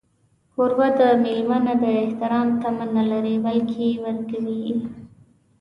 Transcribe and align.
کوربه 0.53 0.87
د 0.99 1.01
مېلمه 1.23 1.57
نه 1.67 1.73
د 1.83 1.85
احترام 2.03 2.47
تمه 2.61 2.85
نه 2.95 3.03
لري، 3.11 3.35
بلکې 3.45 3.87
ورکوي. 4.05 4.65